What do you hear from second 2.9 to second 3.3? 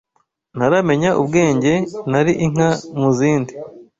mu